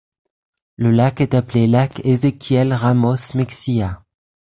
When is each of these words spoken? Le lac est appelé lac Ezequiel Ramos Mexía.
Le 0.77 0.89
lac 0.89 1.21
est 1.21 1.35
appelé 1.35 1.67
lac 1.67 2.03
Ezequiel 2.03 2.73
Ramos 2.73 3.35
Mexía. 3.35 4.01